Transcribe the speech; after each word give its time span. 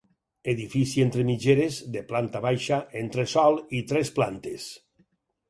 Edifici 0.51 1.03
entre 1.03 1.25
mitgeres, 1.27 1.77
de 1.97 2.01
planta 2.13 2.41
baixa, 2.47 2.81
entresòl 3.03 3.61
i 3.81 3.85
tres 3.93 4.13
plantes. 4.19 4.69